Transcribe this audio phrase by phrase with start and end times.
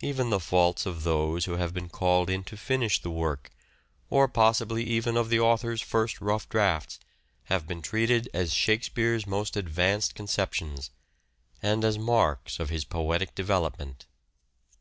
[0.00, 3.52] Even the faults of those who have been called in to finish the work,
[4.10, 6.98] or possibly even of the author's first rough drafts,
[7.44, 10.90] have been treated as" Shake speare's" most advanced conceptions,
[11.62, 14.06] and as marks of his poetic development.